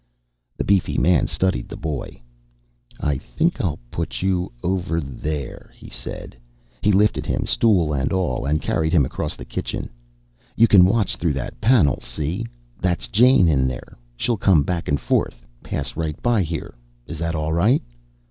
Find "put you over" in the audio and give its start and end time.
3.91-4.99